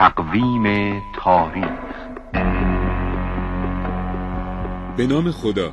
[0.00, 0.64] تقویم
[1.16, 1.80] تاریخ
[4.96, 5.72] به نام خدا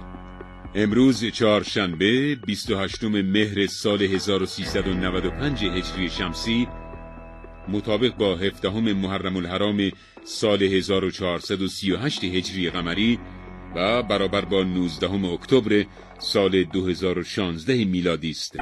[0.76, 6.68] امروز چهارشنبه 28 مهر سال 1395 هجری شمسی
[7.68, 9.92] مطابق با هفدهم محرم الحرام
[10.24, 13.20] سال 1438 هجری قمری
[13.76, 15.86] و برابر با 19 اکتبر
[16.20, 18.58] سال 2016 میلادی است.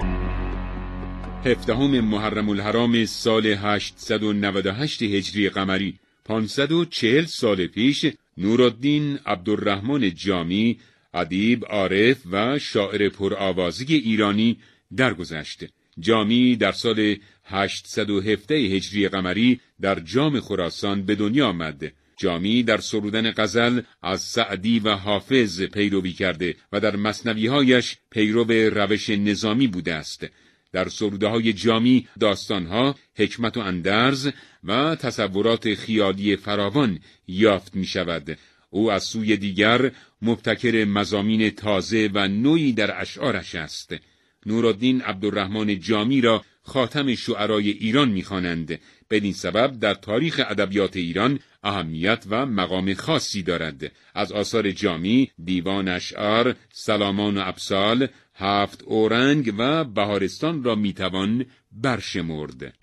[1.46, 8.06] هفدهم محرم الحرام سال 898 هجری قمری 540 سال پیش
[8.38, 10.80] نورالدین عبدالرحمن جامی
[11.14, 14.58] ادیب عارف و شاعر پرآوازی ایرانی
[14.98, 15.66] درگذشت.
[16.00, 21.92] جامی در سال 817 هجری قمری در جام خراسان به دنیا آمد.
[22.18, 29.10] جامی در سرودن غزل از سعدی و حافظ پیروی کرده و در مصنویهایش پیرو روش
[29.10, 30.28] نظامی بوده است.
[30.76, 34.30] در سروده های جامی داستانها، حکمت و اندرز
[34.64, 38.38] و تصورات خیالی فراوان یافت می شود.
[38.70, 43.96] او از سوی دیگر مبتکر مزامین تازه و نوعی در اشعارش است.
[44.46, 52.26] نورالدین عبدالرحمن جامی را خاتم شعرای ایران می‌خوانند بدین سبب در تاریخ ادبیات ایران اهمیت
[52.30, 59.84] و مقام خاصی دارد از آثار جامی دیوان اشعار سلامان و ابسال هفت اورنگ و
[59.84, 62.74] بهارستان را می‌توان برشمرد.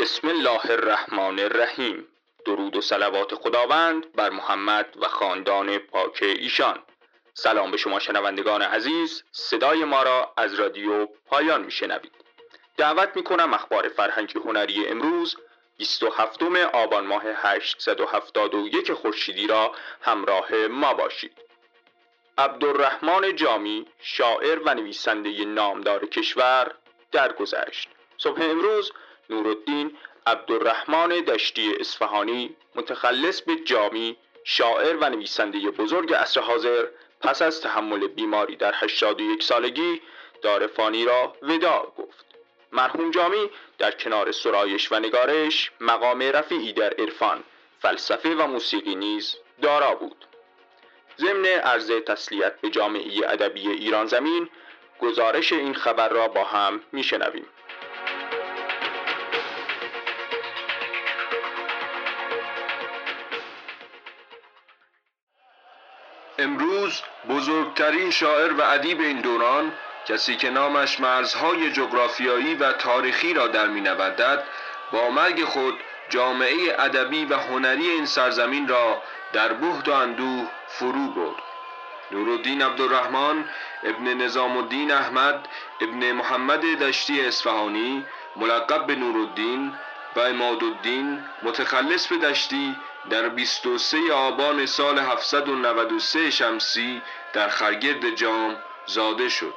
[0.00, 2.04] بسم الله الرحمن الرحیم.
[2.46, 6.78] درود و صلوات خداوند بر محمد و خاندان پاک ایشان.
[7.38, 9.22] سلام به شما شنوندگان عزیز.
[9.32, 12.12] صدای ما را از رادیو پایان میشنوید.
[12.76, 15.36] دعوت می‌کنم اخبار فرهنگی هنری امروز
[15.76, 16.42] 27
[16.72, 21.32] آبان ماه 871 خورشیدی را همراه ما باشید.
[22.38, 26.74] عبدالرحمن جامی شاعر و نویسنده نامدار کشور
[27.12, 27.88] درگذشت.
[28.18, 28.92] صبح امروز
[29.30, 29.96] نورالدین
[30.26, 36.86] عبدالرحمن دشتی اصفهانی متخلص به جامی شاعر و نویسنده بزرگ عصر حاضر
[37.20, 40.02] پس از تحمل بیماری در 81 سالگی
[40.42, 42.26] دارفانی را وداع گفت.
[42.72, 47.44] مرحوم جامی در کنار سرایش و نگارش مقام رفیعی در عرفان
[47.78, 50.26] فلسفه و موسیقی نیز دارا بود.
[51.18, 54.48] ضمن عرض تسلیت به جامعه ادبی ایران زمین
[55.00, 57.46] گزارش این خبر را با هم میشنویم.
[66.46, 69.72] امروز بزرگترین شاعر و ادیب این دوران
[70.08, 74.44] کسی که نامش مرزهای جغرافیایی و تاریخی را در می نوردد
[74.92, 75.74] با مرگ خود
[76.08, 79.02] جامعه ادبی و هنری این سرزمین را
[79.32, 81.42] در بهت و اندوه فرو برد.
[82.12, 83.44] نورالدین عبدالرحمن
[83.84, 85.48] ابن نظام الدین احمد
[85.80, 89.72] ابن محمد دشتی اصفهانی ملقب به نورالدین
[90.16, 92.76] و امادالدین متخلص به دشتی
[93.10, 97.02] در 23 آبان سال 793 شمسی
[97.32, 98.56] در خرگرد جام
[98.86, 99.54] زاده شد.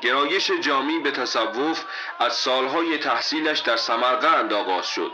[0.00, 1.84] گرایش جامی به تصوف
[2.18, 5.12] از سالهای تحصیلش در سمرقند آغاز شد.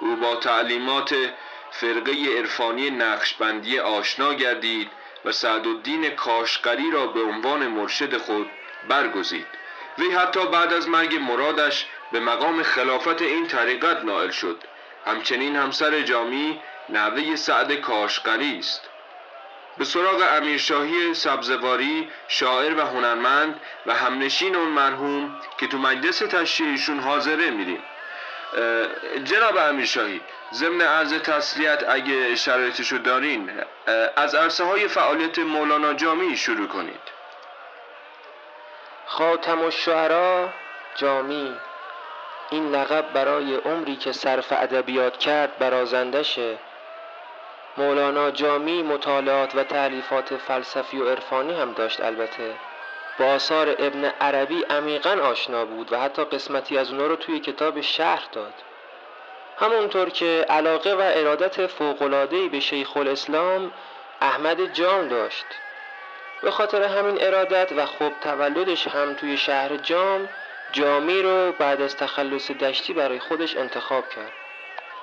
[0.00, 1.16] او با تعلیمات
[1.70, 4.90] فرقه عرفانی نقشبندی آشنا گردید
[5.24, 8.50] و سعدالدین کاشقری را به عنوان مرشد خود
[8.88, 9.46] برگزید.
[9.98, 14.64] وی حتی بعد از مرگ مرادش به مقام خلافت این طریقت نائل شد.
[15.06, 18.80] همچنین همسر جامی نوه سعد کاشقری است.
[19.78, 27.00] به سراغ امیرشاهی سبزواری شاعر و هنرمند و همنشین اون مرحوم که تو مجلس تشییعشون
[27.00, 27.82] حاضره میریم.
[29.24, 30.20] جناب امیرشاهی
[30.52, 33.50] ضمن عرض تسلیت اگه شرایطشو دارین
[34.16, 37.00] از عرصه های فعالیت مولانا جامی شروع کنید.
[39.06, 40.48] خاتم الشعرا
[40.94, 41.56] جامی.
[42.50, 46.58] این لقب برای عمری که صرف ادبیات کرد برازندشه
[47.78, 52.54] مولانا جامی مطالعات و تعلیفات فلسفی و عرفانی هم داشت البته.
[53.18, 57.80] با آثار ابن عربی عمیقا آشنا بود و حتی قسمتی از اونا رو توی کتاب
[57.80, 58.52] شهر داد.
[59.58, 63.72] همونطور که علاقه و ارادت فوقلادهی به شیخ الاسلام
[64.20, 65.46] احمد جام داشت.
[66.42, 70.28] به خاطر همین ارادت و خوب تولدش هم توی شهر جام
[70.76, 74.32] جامی رو بعد از تخلص دشتی برای خودش انتخاب کرد.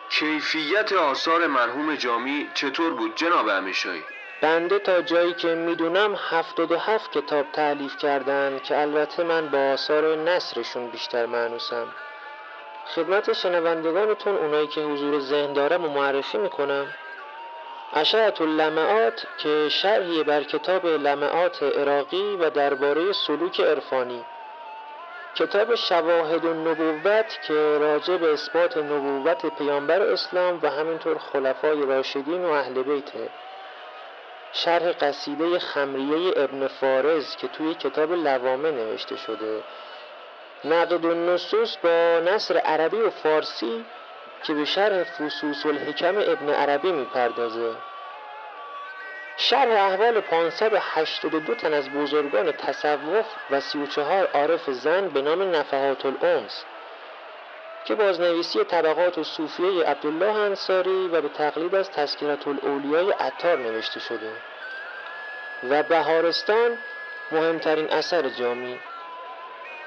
[0.10, 4.04] کیفیت آثار مرحوم جامی چطور بود جناب امیرشاهی؟
[4.42, 9.58] بنده تا جایی که می‌دونم هفتاد و هفت کتاب تعلیف کردن که البته من با
[9.58, 11.88] آثار نصرشون بیشتر معنوسم.
[12.96, 16.88] خدمت شنوندگانتون اونایی که حضور ذهن دارم و معرفی می‌کنم.
[17.94, 24.26] اشعت اللمعات که شرحی بر کتاب لمعات عراقی و درباره سلوک عرفانی.
[25.36, 32.50] کتاب شواهد النبوت که راجع به اثبات نبوت پیامبر اسلام و همینطور خلفای راشدین و
[32.50, 33.30] اهل بیته
[34.54, 39.64] شرح قصیده خمریه ابن فارز که توی کتاب لوامه نوشته شده.
[40.66, 43.86] نقد النصوص با نصر عربی و فارسی
[44.44, 47.76] که به شرح فصوص الحکم ابن عربی می‌پردازه.
[49.38, 56.64] شرح احوال 582 تن از بزرگان تصوف و 34 عارف زن به نام نفحات الانس
[57.86, 64.00] که بازنویسی طبقات و صوفیه عبدالله انصاری و به تقلید از تذکرت الاولیای عطار نوشته
[64.00, 64.32] شده.
[65.70, 66.78] و بهارستان
[67.32, 68.80] مهمترین اثر جامی.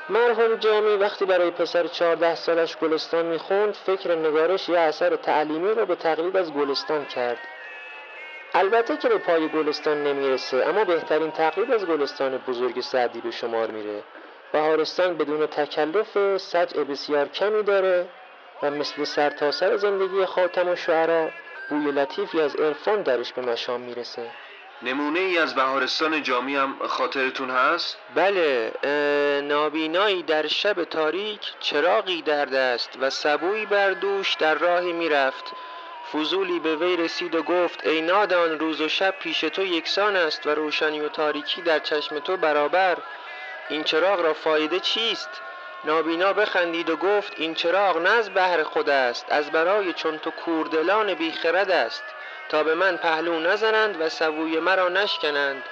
[0.09, 5.85] مرحوم جامی وقتی برای پسر 14 سالش گلستان می‌خوند فکر نگارش یه اثر تعلیمی را
[5.85, 7.39] به تقلید از گلستان کرد.
[8.59, 13.71] البته که به پای گلستان نمی‌رسه اما بهترین تقلید از گلستان بزرگ سعدی به شمار
[13.71, 14.03] میره.
[14.53, 18.09] بهارستان بدون تکلف سجع بسیار کمی داره
[18.63, 21.29] و مثل سرتاسر سر زندگی خاتم و شعرا
[21.71, 24.31] بوی لطیفی از عرفان درش به مشام می‌رسه.
[24.83, 28.73] نمونه ای از بهارستان جامی هم خاطرتون هست؟ بله
[29.43, 35.45] نابینایی در شب تاریک چراغی در دست و سبوی بر دوش در راهی می‌رفت.
[36.13, 40.47] فضولی به وی رسید و گفت ای نادان روز و شب پیش تو یکسان است
[40.47, 42.99] و روشنی و تاریکی در چشم تو برابر.
[43.69, 45.29] این چراغ را فایده چیست؟
[45.85, 50.31] نابینا بخندید و گفت این چراغ نه از بهر خود است از برای چون تو
[50.31, 52.03] کوردلان بیخرد است.
[52.49, 55.63] تا به من پهلو نزنند و سبوی مرا نشکنند.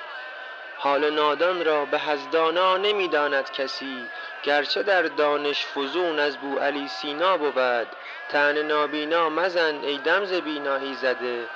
[0.76, 4.08] حال نادان را به هزدانا نمی‌داند کسی.
[4.44, 7.86] گرچه در دانش فزون از بو علی سینا بود.
[8.28, 11.48] تن نابینا مزن ای دمز بینایی زده.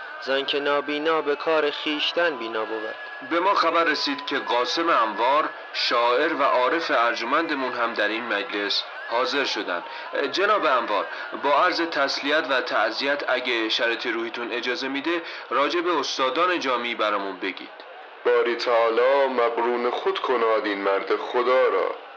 [0.47, 2.95] که نابینا به کار خیشتن بینا بود.
[3.31, 8.85] به ما خبر رسید که قاسم انوار شاعر و عارف ارجمندمون هم در این مجلس
[9.11, 9.83] حاضر شدن.
[10.33, 11.07] جناب انوار
[11.43, 17.37] با عرض تسلیت و تعذیت اگه شرط روحیتون اجازه میده راجع به استادان جامعی برامون
[17.37, 17.89] بگید.
[18.25, 22.08] باری تعالی مقرون خود کناد این مرد خدا را.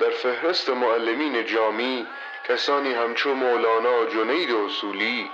[0.00, 2.06] در فهرست معلمین جامی
[2.48, 5.30] کسانی همچو مولانا جنید اصولی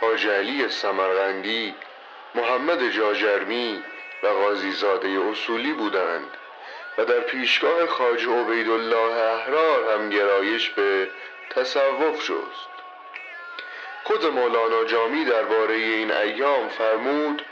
[0.00, 1.74] حاج علی سمرغندی
[2.34, 3.82] محمد جاجرمی
[4.22, 6.36] و غازیزاده اصولی بودند
[6.98, 11.08] و در پیشگاه خاج عبیدالله احرار هم گرایش به
[11.50, 12.72] تصوف شست.
[14.04, 17.42] خود مولانا جامی درباره این ایام فرمود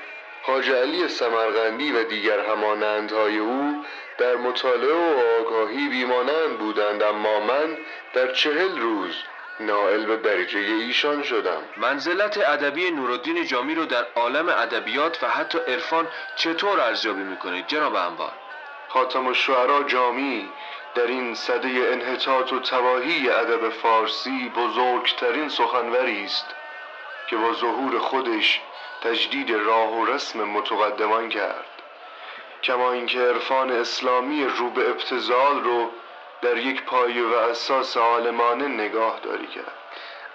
[0.42, 3.85] حاج علی سمرغندی و دیگر همانندهای او
[4.18, 7.78] در مطالعه و آگاهی بیمانند بودند اما من
[8.14, 9.14] در چهل روز
[9.61, 11.62] نائل به درجه ایشان شدم.
[11.76, 17.94] منزلت ادبی نورالدین جامی رو در عالم ادبیات و حتی عرفان چطور ارزیابی می‌کنید جناب
[17.94, 18.32] انوار؟
[18.88, 20.49] خاتم الشعرا جامی
[20.94, 26.47] در این صده انحطاط و تواهی ادب فارسی بزرگترین سخنوری است
[27.26, 28.61] که با ظهور خودش
[29.02, 31.64] تجدید راه و رسم متقدمان کرد.
[32.62, 35.90] کما اینکه عرفان اسلامی رو به ابتزال رو
[36.42, 39.75] در یک پایه و اساس عالمانه نگاه داری کرد.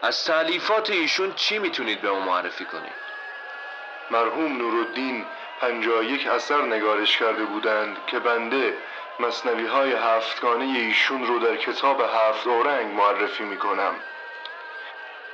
[0.01, 3.05] از تعلیفات ایشون چی می‌تونید به ما معرفی کنید؟
[4.11, 5.25] مرحوم نورالدین
[5.61, 8.77] پنجا یک اثر نگارش کرده بودند که بنده
[9.19, 13.95] مصنوی های هفتگانه ایشون رو در کتاب هفت اورنگ معرفی می‌کنم.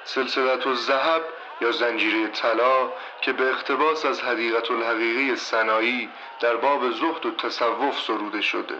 [0.03, 1.21] سلسلت و زهب
[1.61, 2.89] یا زنجیره طلا
[3.21, 8.75] که به اقتباس از حدیقت الحقیقی سنایی در باب زهد و تصوف سروده شده.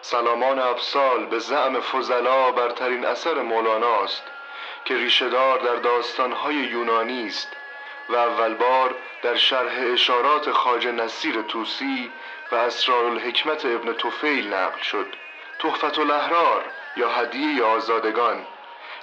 [0.00, 4.22] سلامان افسال به زعم فضلا برترین اثر مولانا است
[4.84, 7.48] که ریشهدار در داستانهای یونانی است
[8.08, 12.12] و اول بار در شرح اشارات خاج نصیر توسی
[12.52, 15.06] و اسرار الحکمت ابن توفیل نقل شد.
[15.58, 16.64] تحفت الاحرار
[16.96, 18.46] یا هدیه آزادگان.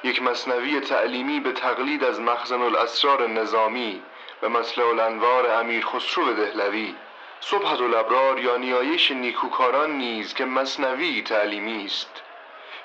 [0.03, 4.01] یک مصنوی تعلیمی به تقلید از مخزن الاسرار نظامی
[4.41, 6.95] و مسلع الانوار امیر خسرو دهلوی.
[7.39, 12.21] صبحت الابرار یا نیایش نیکوکاران نیز که مصنوی تعلیمی است.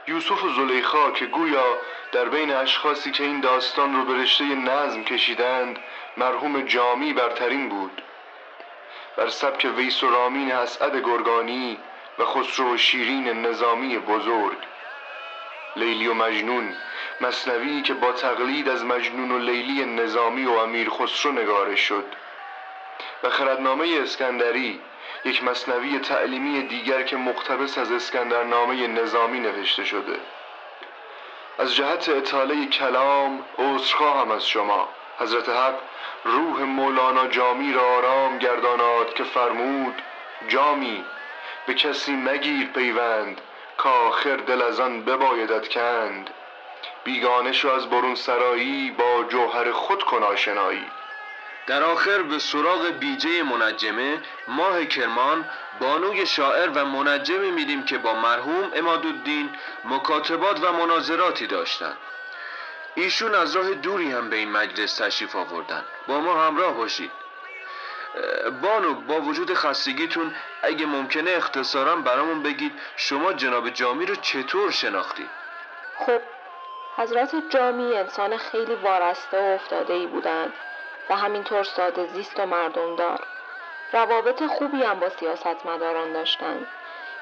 [0.08, 1.78] یوسف و زلیخا که گویا
[2.12, 5.78] در بین اشخاصی که این داستان رو به رشته نظم کشیدند
[6.16, 8.02] مرحوم جامی برترین بود.
[9.16, 11.78] بر سبک ویس و رامین اسعد گرگانی
[12.18, 14.58] و خسرو و شیرین نظامی بزرگ.
[15.76, 16.74] لیلی و مجنون
[17.20, 22.04] مصنوی که با تقلید از مجنون و لیلی نظامی و امیر خسرو نگارش شد.
[23.22, 24.80] و خردنامه اسکندری
[25.24, 30.16] یک مصنوی تعلیمی دیگر که مقتبس از اسکندرنامه نظامی نوشته شده.
[31.58, 34.88] از جهت اطاله کلام عذرخواهم از شما.
[35.18, 35.74] حضرت حق
[36.24, 40.02] روح مولانا جامی را آرام گرداناد که فرمود
[40.48, 41.04] جامی
[41.66, 43.40] به کسی مگیر پیوند
[43.76, 46.30] کاخر دل از آن ببایدت کند.
[47.04, 50.86] بیگانه شو از برون سرایی با جوهر خود کن آشنایی.
[51.66, 55.44] در آخر به سراغ بیجه منجمه ماه کرمان
[55.80, 59.50] بانوی شاعر و منجمی میدیم که با مرحوم امادالدین
[59.84, 61.96] مکاتبات و مناظراتی داشتند.
[62.94, 67.10] ایشون از راه دوری هم به این مجلس تشریف آوردن با ما همراه باشید.
[68.62, 75.30] بانو با وجود خستگیتون اگه ممکنه اختصارا برامون بگید شما جناب جامی رو چطور شناختید؟
[75.98, 76.20] خب
[76.96, 80.52] حضرت جامی انسان خیلی وارسته و افتاده ای بودند
[81.10, 83.20] و همینطور ساده زیست و مردمدار.
[83.92, 86.66] روابط خوبی هم با سیاستمداران داشتند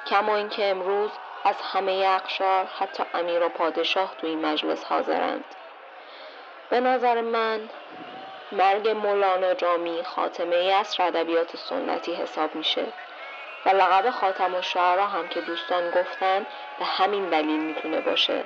[0.07, 1.11] کما اینکه امروز
[1.45, 5.45] از همه اقشار حتی امیر و پادشاه تو این مجلس حاضرند.
[6.71, 7.69] به نظر من
[8.52, 12.87] مرگ مولانا جامی خاتمه ای از ادبیات سنتی حساب میشه
[13.67, 16.47] و لقب خاتم الشعرا هم که دوستان گفتن
[16.79, 18.45] به همین دلیل می‌تونه باشه.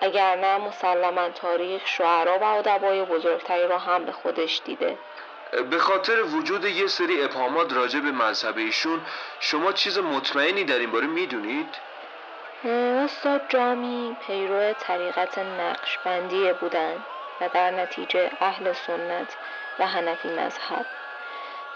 [0.00, 4.98] اگر نه مسلما تاریخ شعرا و ادبای بزرگتری را هم به خودش دیده.
[5.70, 9.00] به خاطر وجود یه سری ابهامات راجع به مذهب ایشون
[9.40, 11.68] شما چیز مطمئنی در این باره می‌دونید؟
[12.64, 17.04] استاد جامی پیرو طریقت نقشبندی بودند
[17.40, 19.36] و در نتیجه اهل سنت
[19.78, 20.86] و هنفی مذهب.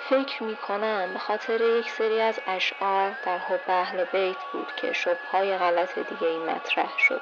[0.08, 4.92] فکر می کنم به خاطر یک سری از اشعار در حب اهل بیت بود که
[4.92, 7.20] شبهای غلط دیگه این مطرح شد.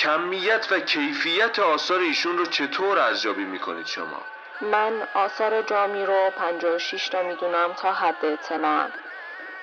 [0.00, 4.22] کمیت و کیفیت آثار ایشون رو چطور ارزیابی می‌کنید شما؟
[4.60, 8.92] من آثار جامی رو 56 تا می‌دونم تا حد اطلاعم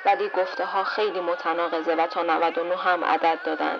[0.05, 3.79] ولی گفته ها خیلی متناقضه و تا 99 هم عدد دادن.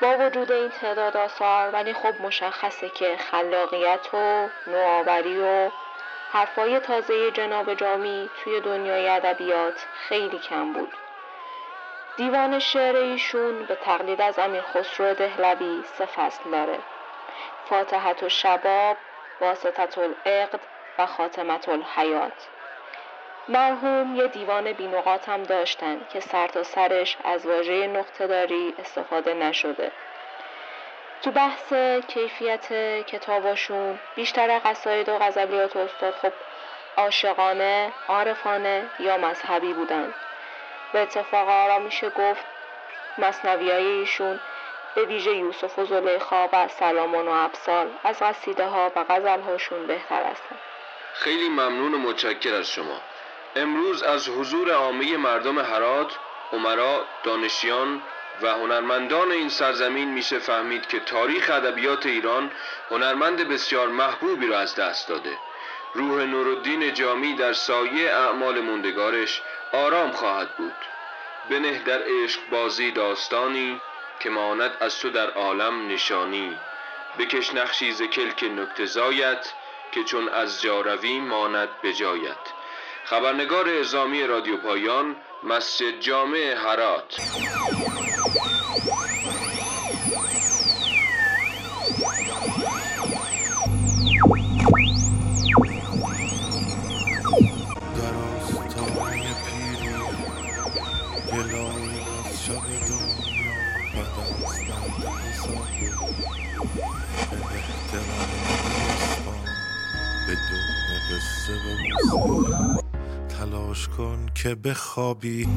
[0.00, 5.70] با وجود این تعداد آثار ولی خب مشخصه که خلاقیت و نوآوری و
[6.32, 10.92] حرفای تازه جناب جامی توی دنیای ادبیات خیلی کم بود.
[12.16, 16.78] دیوان شعر ایشون به تقلید از امیر خسرو دهلوی سه فصل داره.
[17.64, 18.96] فاتحت و شباب
[19.40, 20.60] واسطت العقد
[20.98, 22.48] و خاتمت الحیات.
[23.48, 29.34] مرحوم یه دیوان بینقاط هم داشتن که سر تا سرش از واژه نقطه داری استفاده
[29.34, 29.92] نشده.
[31.22, 31.72] تو بحث
[32.08, 32.72] کیفیت
[33.06, 36.32] کتاباشون بیشتر قصاید و غزلیات استاد خب
[36.96, 40.14] عاشقانه، عارفانه یا مذهبی بودن.
[40.92, 42.44] به اتفاق آرا میشه گفت.
[43.18, 44.40] مصنوی های ایشون
[44.94, 49.86] به ویژه یوسف و زلیخا و سلامان و ابسال از قصیده ها و غزل هاشون
[49.86, 50.56] بهتر هستن.
[51.14, 53.00] خیلی ممنون و متشکر از شما.
[53.56, 56.18] امروز از حضور عامه مردم هرات،
[56.52, 58.02] عمرا، دانشیان
[58.42, 62.50] و هنرمندان این سرزمین میشه فهمید که تاریخ ادبیات ایران
[62.90, 65.38] هنرمند بسیار محبوبی را از دست داده.
[65.94, 69.42] روح نورالدین جامی در سایه اعمال موندگارش
[69.72, 70.74] آرام خواهد بود.
[71.50, 73.80] بنه در عشق بازی داستانی
[74.20, 76.56] که ماند از تو در عالم نشانی.
[77.18, 79.52] بکش نقشی ز کلک نکته زایت
[79.92, 82.36] که چون از جاروی ماند بجایت
[83.04, 87.16] خبرنگار اعزامی رادیو پایان مسجد جامع هرات
[101.42, 103.52] گلای از شب دنیا
[103.92, 104.02] به
[107.54, 108.30] احترام
[108.88, 109.44] نیستان
[110.28, 110.68] بدون
[111.10, 112.82] قصه و
[113.28, 115.48] تلاش کن که بخوابی.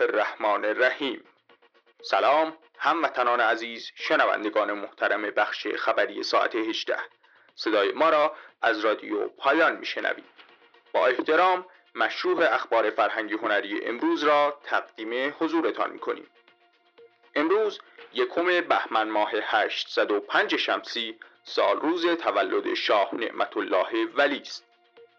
[0.00, 1.24] الرحمن الرحیم.
[2.02, 6.96] سلام هموطنان عزیز شنوندگان محترم بخش خبری ساعت 18
[7.54, 10.24] صدای ما را از رادیو پایان میشنوید.
[10.92, 16.26] با احترام مشروع اخبار فرهنگی هنری امروز را تقدیم حضورتان می‌کنیم.
[17.34, 17.80] امروز
[18.12, 24.64] یکم بهمن ماه 805 شمسی سال روز تولد شاه نعمت الله ولی است.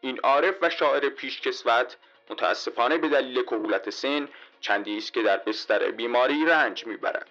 [0.02, 1.98] این عارف و شاعر پیشکسوت
[2.30, 4.30] متاسفانه به دلیل کهولت سن
[4.62, 7.28] چندی است که در بستر بیماری رنج می‌برد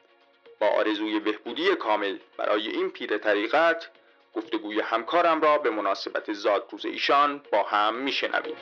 [0.58, 3.90] با آرزوی بهبودی کامل برای این پیر طریقت
[4.34, 8.56] گفتگوی همکارم را به مناسبت زادروز ایشان با هم میشنویم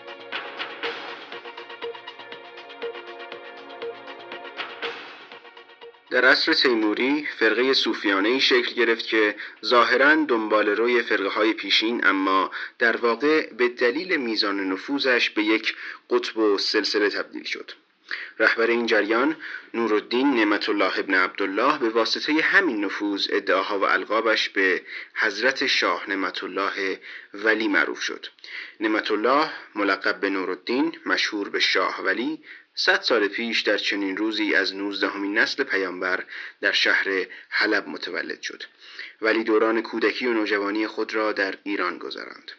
[6.10, 12.06] در عصر تیموری فرقه صوفیانه ای شکل گرفت که ظاهرا دنبال روی فرقه های پیشین
[12.06, 15.74] اما در واقع به دلیل میزان نفوذش به یک
[16.10, 17.72] قطب و سلسله تبدیل شد.
[18.38, 19.36] رهبر این جریان
[19.74, 24.82] نورالدین نعمت الله ابن عبدالله به واسطه همین نفوذ ادعاها و القابش به
[25.14, 27.00] حضرت شاه نعمت الله
[27.34, 28.26] ولی معروف شد.
[28.80, 32.42] نعمت الله ملقب به نورالدین مشهور به شاه ولی
[32.78, 36.24] صد سال پیش در چنین روزی از نوزدهمین نسل پیامبر
[36.60, 38.62] در شهر حلب متولد شد.
[39.22, 42.52] ولی دوران کودکی و نوجوانی خود را در ایران گذراند.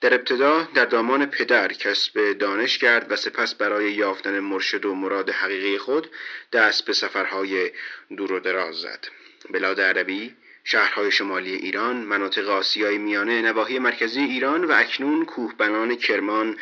[0.00, 5.30] در ابتدا در دامان پدر کسب دانش کرد و سپس برای یافتن مرشد و مراد
[5.30, 6.10] حقیقی خود
[6.52, 7.70] دست به سفرهای
[8.16, 9.06] دور و دراز زد.
[9.50, 16.56] بلاد عربی شهرهای شمالی ایران مناطق آسیای میانه نواحی مرکزی ایران و اکنون کوهبنان کرمان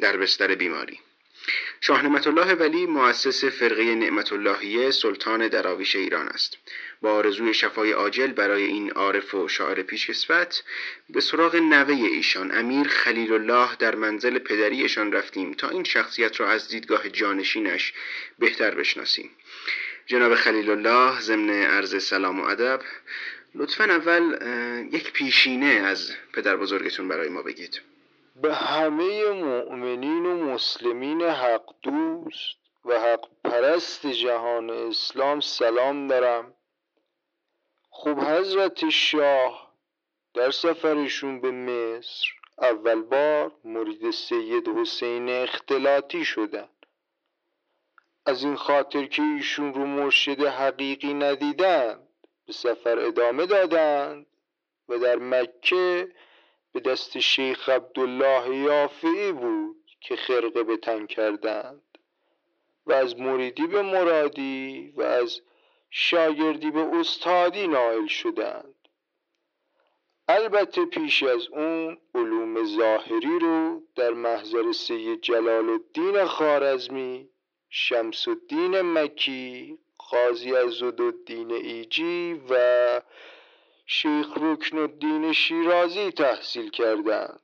[0.00, 1.00] در بستر بیماری.
[1.80, 6.58] شاه نعمت الله ولی مؤسس فرقه نعمت اللهیه سلطان دراویش ایران است.
[7.02, 10.62] با آرزوی شفای عاجل برای این عارف و شاعر پیشکسوت
[11.10, 16.50] به سراغ نوه ایشان امیر خلیل الله در منزل پدریشان رفتیم تا این شخصیت را
[16.50, 17.92] از دیدگاه جانشینش
[18.38, 19.30] بهتر بشناسیم.
[20.06, 22.80] جناب خلیل الله ضمن عرض سلام و ادب
[23.54, 24.38] لطفا اول
[24.92, 27.91] یک پیشینه از پدر بزرگتون برای ما بگید.
[28.42, 36.54] به همه مؤمنین و مسلمین حق دوست و حق پرست جهان اسلام سلام دارم.
[37.90, 39.72] خب حضرت شاه
[40.34, 42.28] در سفرشون به مصر
[42.58, 46.68] اول بار مرید سید حسین اختلاطی شدن.
[48.26, 52.08] از این خاطر که ایشون رو مرشد حقیقی ندیدند
[52.46, 54.26] به سفر ادامه دادند
[54.88, 56.08] و در مکه
[56.72, 61.98] به دست شیخ عبدالله یافعی بود که خرقه به تن کردند
[62.86, 65.40] و از مریدی به مرادی و از
[65.90, 68.74] شاگردی به استادی نائل شدند.
[70.28, 77.28] البته پیش از اون علوم ظاهری رو در محضر سید جلال الدین خارزمی
[77.70, 80.82] شمس الدین مکی قاضی از
[81.50, 83.00] ایجی و
[83.94, 87.40] شیخ رکن الدین شیرازی تحصیل کردند.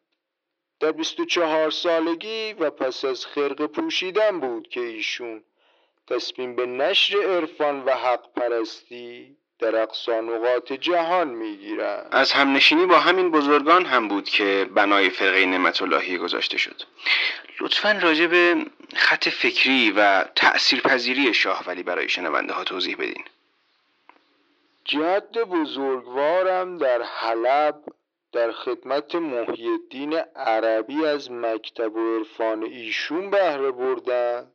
[0.80, 5.44] در 24 سالگی و پس از خرق پوشیدن بود که ایشون
[6.06, 12.08] تصمیم به نشر عرفان و حق پرستی در اقصا نقاط جهان می‌گیرند.
[12.10, 16.82] از همنشینی با همین بزرگان هم بود که بنای فرقه نعمت اللهی گذاشته شد.
[17.60, 23.24] لطفا راجع به خط فکری و تأثیرپذیری شاه ولی برای شنونده ها توضیح بدین.
[24.88, 27.84] جد بزرگوارم در حلب
[28.32, 29.78] در خدمت محی
[30.36, 34.52] عربی از مکتب و عرفان ایشون بهره بردند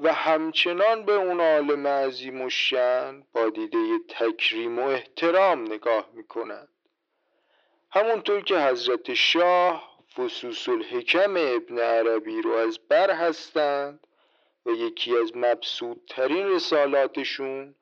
[0.00, 6.68] و همچنان به اون عالم عظیم و شن با دیده تکریم و احترام نگاه می‌کنند
[7.90, 14.06] همونطور که حضرت شاه فصوص الحکم ابن عربی رو از بر هستند
[14.66, 17.74] و یکی از مبسوطترین رسالاتشون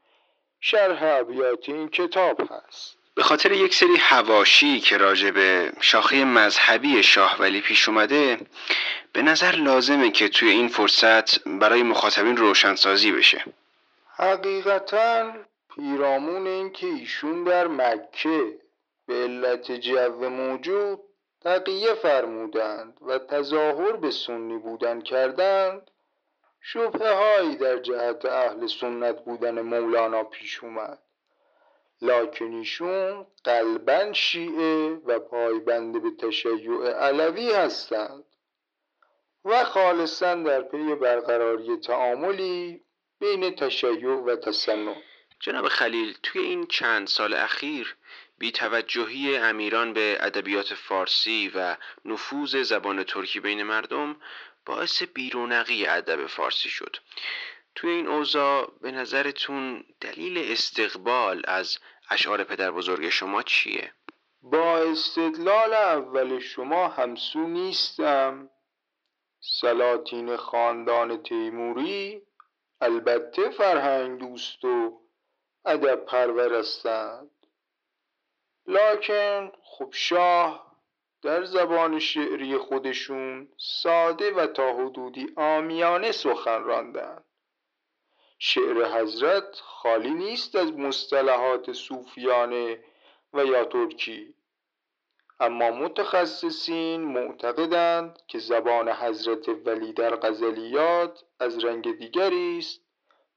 [0.61, 2.99] شرح ابیات این کتاب هست.
[3.15, 8.39] به خاطر یک سری هواشی که راجع به شاخه مذهبی شاه ولی پیش اومده
[9.13, 13.45] به نظر لازمه که توی این فرصت برای مخاطبین روشنسازی بشه.
[14.17, 15.33] حقیقتا
[15.75, 18.59] پیرامون این که ایشون در مکه
[19.07, 21.01] به علت جو موجود
[21.45, 25.91] تقیه فرمودند و تظاهر به سنی بودن کردند
[26.61, 30.99] شبه هایی در جهت اهل سنت بودن مولانا پیش اومد.
[32.03, 38.25] لکن ایشون قلبا شیعه و پایبند به تشیع علوی هستند
[39.45, 42.81] و خالصا در پی برقراری تعاملی
[43.21, 44.97] بین تشیع و تسنن
[45.41, 47.97] جناب خلیل توی این چند سال اخیر
[48.39, 54.17] بیتوجهی امیران به ادبیات فارسی و نفوذ زبان ترکی بین مردم
[54.69, 56.97] باعث بیرونقی ادب فارسی شد.
[57.75, 61.79] توی این اوضاع به نظرتون دلیل استقبال از
[62.11, 63.93] اشعار پدر بزرگ شما چیه؟
[64.43, 68.51] با استدلال اول شما همسو نیستم.
[69.41, 72.23] سلاطین خاندان تیموری
[72.81, 75.01] البته فرهنگ دوست و
[75.65, 77.31] ادب پرور هستند
[78.67, 80.68] لکن خب شاه
[81.23, 87.25] در زبان شعری خودشون ساده و تا حدودی آمیانه سخن راندند
[88.39, 92.85] شعر حضرت خالی نیست از مصطلحات صوفیانه
[93.33, 94.35] و یا ترکی.
[95.41, 102.88] اما متخصصین معتقدند که زبان حضرت ولی در غزلیات از رنگ دیگری است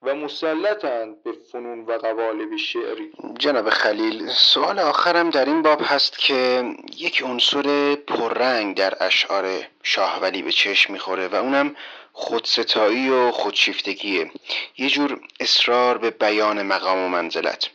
[0.03, 3.11] و مسلطند به فنون و قوالب شعری.
[3.39, 6.63] جناب خلیل سوال آخرم در این باب هست که
[6.97, 9.45] یک عنصر پررنگ در اشعار
[9.83, 11.75] شاه ولی به چشم می‌خوره و اونم
[12.13, 14.31] خودستایی و خودشیفتگیه.
[14.77, 17.69] یه جور اصرار به بیان مقام و منزلت.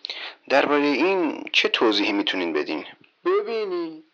[0.48, 2.84] درباره این چه توضیحی می‌تونین بدین؟
[3.24, 4.04] ببینید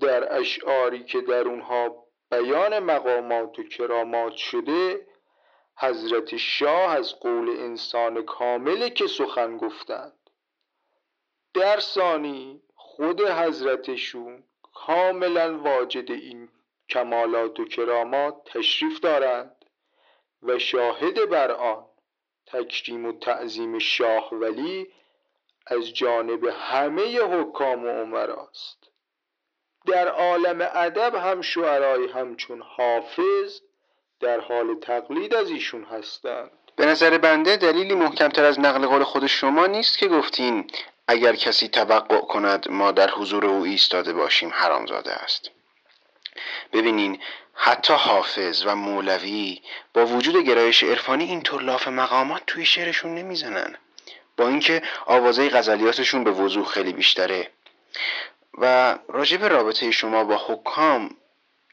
[0.00, 5.00] در اشعاری که در اونها بیان مقامات و کرامات شده
[5.80, 10.30] حضرت شاه از قول انسان کامله که سخن گفتند.
[11.54, 16.48] در ثانی خود حضرتشون کاملا واجد این
[16.88, 19.64] کمالات و کرامات تشریف دارند
[20.42, 21.86] و شاهد بر آن
[22.46, 24.92] تکریم و تعظیم شاه ولی
[25.66, 28.90] از جانب همه حکام و عمراست
[29.86, 33.60] در عالم ادب هم شعرای همچون حافظ
[34.20, 36.50] در حال تقلید از ایشون هستند.
[36.76, 40.70] به نظر بنده دلیلی محکمتر از نقل قول خود شما نیست که گفتین
[41.08, 45.50] اگر کسی توقع کند ما در حضور او ایستاده باشیم حرامزاده است.
[46.72, 47.20] ببینین
[47.54, 49.60] حتی حافظ و مولوی
[49.94, 53.76] با وجود گرایش عرفانی اینطور لاف مقامات توی شعرشون نمی‌زنن.
[54.36, 57.50] با اینکه آوازه غزلیاتشون به وضوح خیلی بیشتره.
[58.58, 61.16] و راجع به رابطه شما با حکام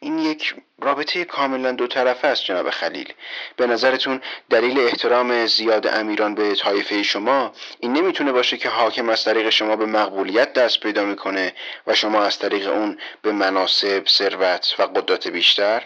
[0.01, 3.13] این یک رابطه کاملا دو طرفه است جناب خلیل
[3.57, 9.23] به نظرتون دلیل احترام زیاد امیران به طایفه شما این نمی‌تونه باشه که حاکم از
[9.23, 11.53] طریق شما به مقبولیت دست پیدا می‌کنه
[11.87, 15.83] و شما از طریق اون به مناسب، ثروت و قدرت بیشتر؟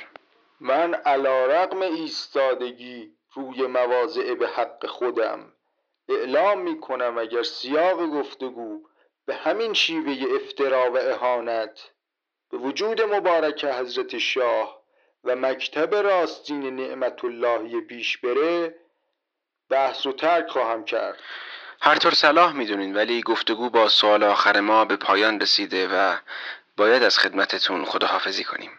[0.59, 5.53] من علا رقم ایستادگی روی مواضع به حق خودم
[6.09, 8.79] اعلام می‌کنم اگر سیاق گفتگو
[9.25, 11.91] به همین شیوه افترا و اهانت
[12.51, 14.79] به وجود مبارک حضرت شاه
[15.23, 18.75] و مکتب راستین نعمت اللهی پیش بره
[19.69, 21.19] بحث و ترک خواهم کرد.
[21.81, 26.17] هر طور صلاح می‌دونین ولی گفتگو با سوال آخر ما به پایان رسیده و
[26.77, 28.78] باید از خدمتتون خداحافظی کنیم.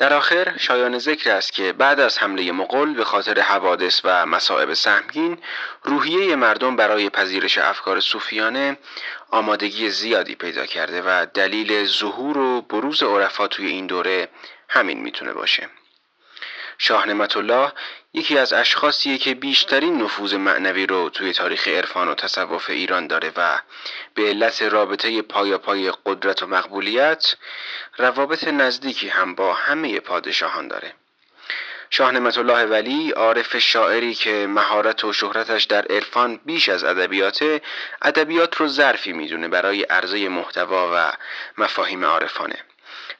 [0.00, 4.74] در آخر شایان ذکر است که بعد از حمله مغول به خاطر حوادث و مصائب
[4.74, 5.38] سهمگین
[5.82, 8.78] روحیه مردم برای پذیرش افکار صوفیانه
[9.30, 14.28] آمادگی زیادی پیدا کرده و دلیل ظهور و بروز عرفا توی این دوره
[14.68, 15.68] همین می‌تونه باشه.
[16.82, 17.72] شاه نعمت الله
[18.14, 23.32] یکی از اشخاصیه که بیشترین نفوذ معنوی رو توی تاریخ عرفان و تصوف ایران داره
[23.36, 23.58] و
[24.14, 27.34] به علت رابطه پایا پای قدرت و مقبولیت
[27.96, 30.94] روابط نزدیکی هم با همه پادشاهان داره.
[31.90, 37.60] شاه نعمت الله ولی عارف شاعری که مهارت و شهرتش در عرفان بیش از ادبیات
[38.02, 41.12] ادبیات رو ظرفی می‌دونه برای عرضه محتوا و
[41.58, 42.56] مفاهیم عارفانه.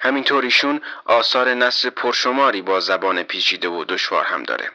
[0.03, 4.71] همینطور ایشون آثار نصر پرشماری با زبان پیچیده و دشوار هم داره.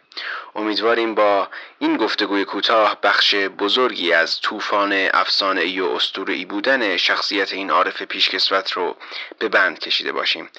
[0.56, 1.48] امیدواریم با
[1.80, 8.02] این گفتگوی کوتاه بخش بزرگی از طوفان افسانه ای و اسطوره‌ای بودن شخصیت این عارف
[8.02, 8.96] پیشکسوت رو
[9.40, 10.50] به بند کشیده باشیم.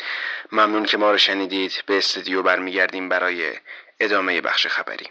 [0.53, 1.83] ممنون که ما رو شنیدید.
[1.87, 3.53] به استودیو برمیگردیم برای
[4.01, 5.07] ادامه بخش خبری.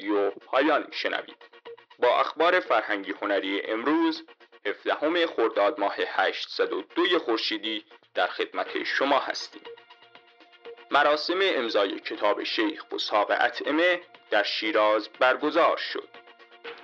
[0.00, 1.36] رادیو پایان شنوید.
[1.98, 4.26] با اخبار فرهنگی هنری امروز
[4.66, 7.84] 17 خرداد ماه 802 خورشیدی
[8.14, 9.62] در خدمت شما هستیم.
[10.90, 16.08] مراسم امضای کتاب شیخ بساق اطعمه در شیراز برگزار شد.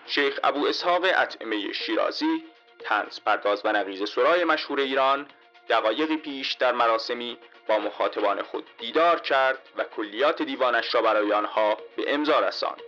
[0.07, 2.45] شیخ ابو اسحاق اطعمه شیرازی
[2.81, 5.29] تنز پرداز و نقیز سرای مشهور ایران
[5.69, 11.77] دقایقی پیش در مراسمی با مخاطبان خود دیدار کرد و کلیات دیوانش را برای آنها
[11.97, 12.83] به امضا رساند.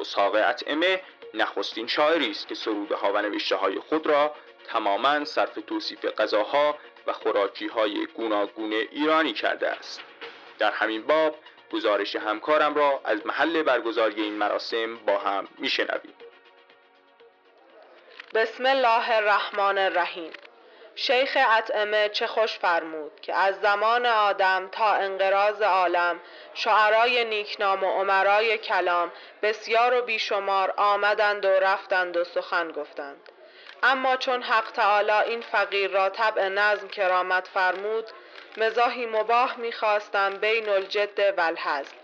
[0.00, 1.00] اسحاق اطعمه
[1.34, 4.34] نخستین شاعری است که سروده ها و نوشته های خود را
[4.68, 10.00] تماما صرف توصیف غذاها و خوراکی های گوناگون ایرانی کرده است.
[10.58, 11.36] در همین باب
[11.72, 16.14] گزارش همکارم را از محل برگزاری این مراسم با هم میشنویم.
[18.34, 20.32] بسم الله الرحمن الرحیم.
[21.02, 26.20] شیخ اطعمه چه خوش فرمود که از زمان آدم تا انقراض عالم
[26.54, 33.28] شعرای نیکنام و عمرای کلام بسیار و بیشمار آمدند و رفتند و سخن گفتند.
[33.82, 38.06] اما چون حق تعالی این فقیر را طبع نظم کرامت فرمود
[38.56, 41.96] مزاحی مباح می‌خواستم بین الجد و الهزل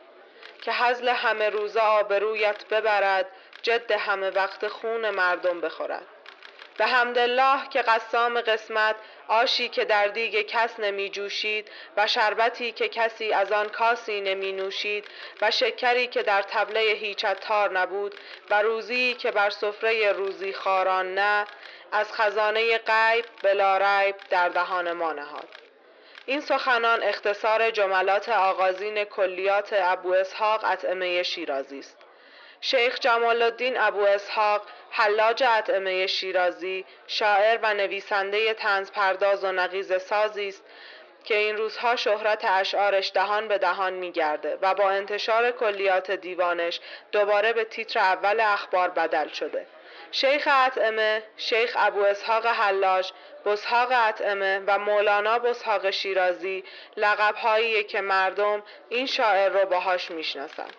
[0.63, 3.27] که هزل همه روزه آبرویت ببرد
[3.63, 6.16] جد همه وقت خون مردم بخورد.
[6.79, 8.97] به حمدالله که قسام قسمت
[9.29, 14.53] آشی که در دیگ کس نمی جوشید و شربتی که کسی از آن کاسی نمی
[14.53, 15.05] نوشید
[15.41, 18.15] و شکری که در طبله هیچ عطار نبود
[18.51, 21.47] و روزی که بر سفره روزی خاران نه
[21.93, 25.49] از خزانه غیب بلا ریب در دهان ما نهاد.
[26.27, 32.06] این سخنان اختصار جملات آغازین کلیات ابو اسحاق اطعمه شیرازی است.
[32.71, 40.03] شیخ جمال الدین ابو اسحاق حلاج اطعمه شیرازی شاعر و نویسنده طنز پرداز و نقیز
[40.03, 40.65] سازی است
[41.25, 46.81] که این روزها شهرت اشعارش دهان به دهان میگرده و با انتشار کلیات دیوانش
[47.13, 49.67] دوباره به تیتر اول اخبار بدل شده.
[50.13, 53.13] شیخ اطعمه شیخ ابو اسحاق حلاج
[53.45, 56.65] بسحاق اطعمه و مولانا بسحاق شیرازی
[56.97, 60.71] لقبهایی که مردم این شاعر رو باهاش می‌شناسن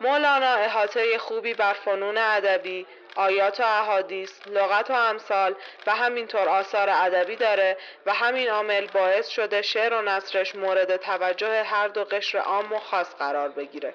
[0.00, 5.54] مولانا احاطه خوبی بر فنون ادبی آیات و احادیث لغت و امثال
[5.86, 11.62] و همینطور آثار ادبی داره و همین عامل باعث شده شعر و نصرش مورد توجه
[11.62, 13.94] هر دو قشر عام و خاص قرار بگیره.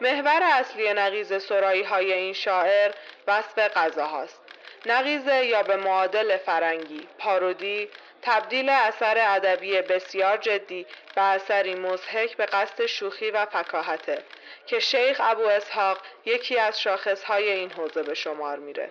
[0.00, 2.92] محور اصلی نقیز سرایی های این شاعر
[3.26, 4.40] وصف غذاهاست.
[4.86, 7.88] نقیزه یا به معادل فرنگی پارودی
[8.24, 14.22] تبدیل اثر ادبی بسیار جدی به اثری مضحک به قصد شوخی و فکاهته
[14.66, 18.90] که شیخ ابو اسحاق یکی از شاخصهای این حوزه به شمار میره.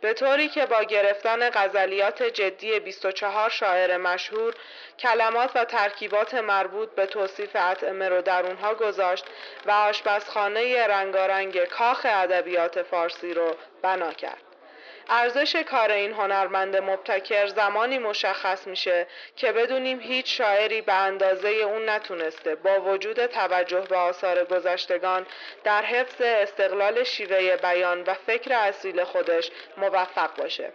[0.00, 4.54] به طوری که با گرفتن غزلیات جدی 24 شاعر مشهور
[4.98, 9.24] کلمات و ترکیبات مربوط به توصیف اطعمه رو در اونها گذاشت
[9.66, 14.51] و آشپزخانه رنگارنگ کاخ ادبیات فارسی رو بنا کرد.
[15.08, 21.88] ارزش کار این هنرمند مبتکر زمانی مشخص میشه که بدونیم هیچ شاعری به اندازه اون
[21.88, 25.26] نتونسته با وجود توجه به آثار گذشتگان
[25.64, 30.72] در حفظ استقلال شیوه بیان و فکر اصیل خودش موفق باشه.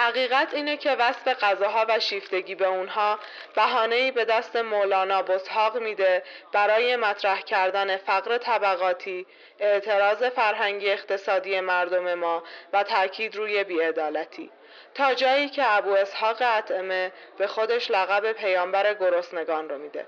[0.00, 3.18] حقیقت اینه که وصف غذاها و شیفتگی به اونها
[3.54, 9.26] بهانه‌ای به دست مولانا بسحاق میده برای مطرح کردن فقر طبقاتی،
[9.58, 14.50] اعتراض فرهنگی اقتصادی مردم ما و تاکید روی بیعدالتی.
[14.94, 20.06] تا جایی که ابو اسحاق اطعمه به خودش لقب پیامبر گرسنگان رو میده.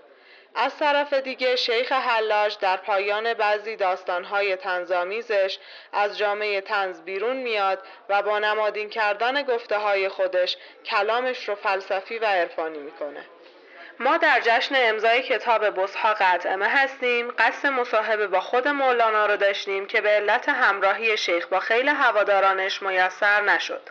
[0.54, 5.58] از طرف دیگه شیخ حلاج در پایان بعضی داستانهای تنظامیزش
[5.92, 12.18] از جامعه تنز بیرون میاد و با نمادین کردن گفته های خودش کلامش رو فلسفی
[12.18, 13.24] و عرفانی می‌کنه.
[14.00, 19.86] ما در جشن امضای کتاب بسحاق اطعمه هستیم قصد مصاحبه با خود مولانا رو داشتیم
[19.86, 23.82] که به علت همراهی شیخ با خیلی هوادارانش میسر نشد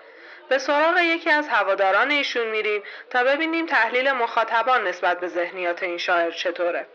[0.51, 5.97] به سراغ یکی از هواداران ایشون میریم تا ببینیم تحلیل مخاطبان نسبت به ذهنیات این
[5.97, 6.85] شاعر چطوره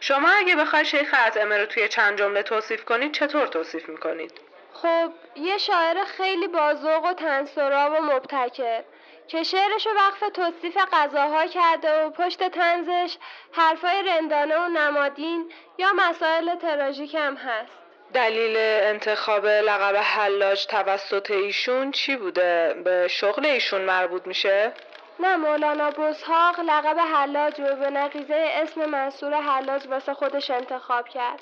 [0.00, 4.32] شما اگه بخوای شیخ اطعمه رو توی چند جمله توصیف کنید چطور توصیف می‌کنید؟
[4.72, 8.82] خب یه شاعر خیلی بازوق و تنسرا و مبتکر
[9.28, 13.16] که شعرش وقف توصیف غذاها کرده و پشت تنزش
[13.52, 17.83] حرفای رندانه و نمادین یا مسائل تراژیک هم هست
[18.14, 24.72] دلیل انتخاب لقب حلاج توسط ایشون چی بوده؟ به شغل ایشون مربوط میشه؟
[25.20, 31.40] نه مولانا بزهاق لقب حلاج رو به نقیزه اسم منصور حلاج واسه خودش انتخاب کرد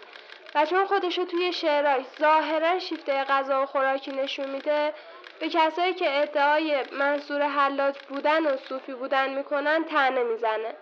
[0.54, 4.92] و چون خودشو توی شعراش ظاهرا شیفته غذا و خوراکی نشون میده
[5.40, 10.74] به کسایی که ادعای منصور حلاج بودن و صوفی بودن می‌کنن تنه می‌زنه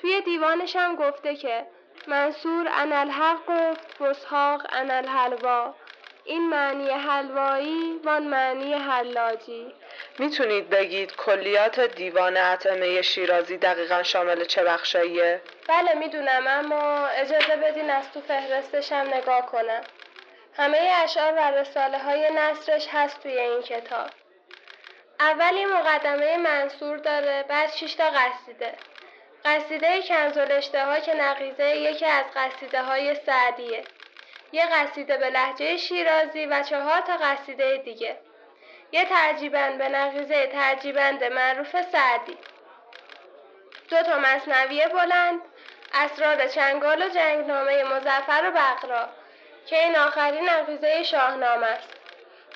[0.00, 1.66] توی دیوانش هم گفته که
[2.06, 5.74] منصور انالحق گفت بسحاق انالحلوا.
[6.24, 9.74] این معنی حلوایی وان معنی حلاجی.
[10.18, 17.90] می‌تونید بگید کلیات دیوان اطعمه شیرازی دقیقا شامل چه بخشاییه؟ بله می‌دونم اما اجازه بدین
[17.90, 19.80] از تو فهرستش هم نگاه کنم.
[20.56, 24.10] همه اشعار و رساله های نصرش هست توی این کتاب.
[25.20, 28.74] اولی مقدمه منصور داره بعد شش تا قصیده.
[29.46, 33.84] قصیده کنزل اشتها که نقیزه یکی از قصیده های سعدیه.
[34.52, 38.16] یه قصیده به لحجه شیرازی و چهار تا قصیده دیگه.
[38.92, 42.36] یه ترجیبند به نقیزه ترجیبند معروف سعدی.
[43.88, 45.40] دو تا مصنویه بلند
[45.94, 49.08] اسرار چنگال و جنگنامه مزفر و بقرا
[49.66, 51.88] که این آخرین نقیزه شاهنامه است.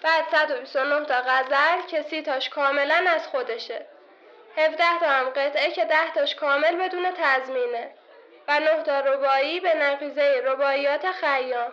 [0.03, 3.87] بعد 129 تا غزل که سی تاش کاملا از خودشه.
[4.61, 7.91] 17 تا هم قطعه که 10 تاش کامل بدون تضمینه.
[8.49, 11.73] و 9 تا ربایی به نقیزه رباعیات خیام.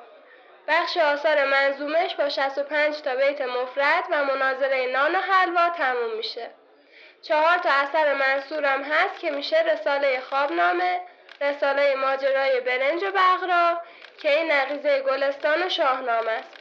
[0.68, 6.50] بخش آثار منظومش با 65 تا بیت مفرد و مناظره نان و حلوا تموم میشه.
[7.22, 11.02] چهار تا اثر منصورم هست که میشه رساله خوابنامه
[11.42, 13.82] رساله ماجرای برنج و بغرا
[14.18, 16.58] که این نقیزه گلستان و شاهنامه است.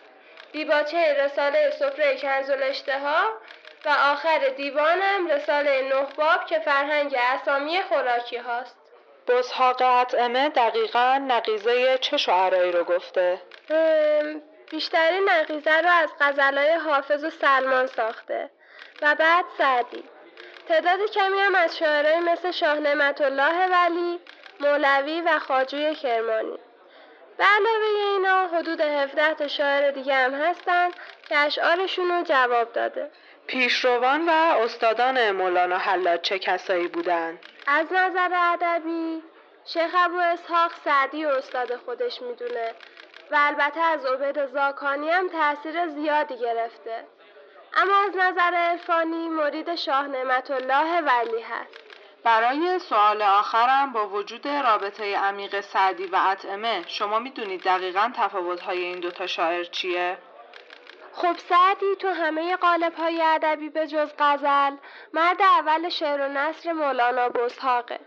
[0.52, 3.38] دیباچه رساله سفره کنزل اشتها
[3.86, 8.76] و آخر دیوانم رساله نه باب که فرهنگ اسامی خوراکی هاست.
[9.28, 17.24] بزهاق اطعمه دقیقا نقیزه چه شعرایی رو گفته؟ ام، بیشترین نقیزه رو از غزلای حافظ
[17.24, 18.50] و سلمان ساخته
[19.02, 20.04] و بعد سعدی.
[20.68, 24.20] تعداد کمی هم از شاعرای مثل شاه نعمت الله ولی
[24.60, 26.58] مولوی و خاجوی کرمانی.
[27.38, 30.90] به علاوه اینا حدود 17 تا شاعر دیگه هم هستن
[31.28, 33.10] که اشعارشون رو جواب داده.
[33.46, 39.22] پیشروان و استادان مولانا حلاج چه کسایی بودن؟ از نظر ادبی
[39.64, 42.74] شیخ ابو اسحاق سعدی و استاد خودش می‌دونه
[43.30, 47.04] و البته از عبید زاکانی هم تاثیر زیادی گرفته
[47.74, 51.76] اما از نظر عرفانی مرید شاه نعمت الله ولی هست
[52.24, 59.00] برای سوال آخرم با وجود رابطه عمیق سعدی و اطعمه شما می‌دونید دقیقا تفاوت‌های این
[59.00, 60.18] دوتا شاعر چیه؟
[61.16, 64.76] خب سعدی تو همه قالب های ادبی به جز غزل
[65.12, 67.98] مرد اول شعر و نصر مولانا بزهاقه.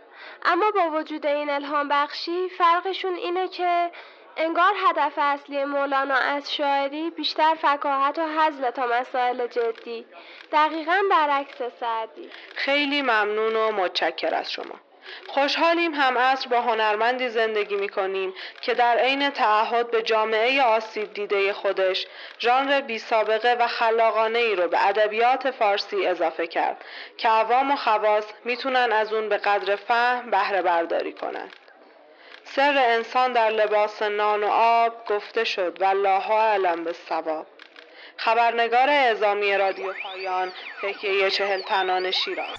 [0.46, 3.92] اما با وجود این الهام بخشی فرقشون اینه که
[4.38, 10.06] انگار هدف اصلی مولانا از شاعری بیشتر فکاهت و حزل تا مسائل جدی.
[10.52, 12.30] دقیقا برعکس سعدی.
[12.56, 14.89] خیلی ممنون و متشکر از شما.
[15.28, 21.14] خوشحالیم هم عصر با هنرمندی زندگی می کنیم که در عین تعهد به جامعه آسیب
[21.14, 22.08] دیده خودش
[22.40, 26.86] ژانر بی سابقه و خلاقانه ای رو به ادبیات فارسی اضافه کرد
[27.18, 31.54] که عوام و خواص می‌تونن از اون به قدر فهم بهره برداری کنند.
[32.44, 37.48] سر انسان در لباس نان و آب گفته شد والله اعلم بالصواب
[38.18, 42.58] خبرنگار اعزامی رادیو پایان تکیه چهل تنان شیراز